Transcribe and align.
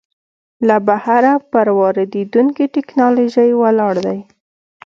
له 0.67 0.77
بهره 0.87 1.31
پر 1.51 1.67
واردېدونکې 1.79 2.65
ټکنالوژۍ 2.75 3.49
ولاړ 3.61 3.95
دی. 4.05 4.19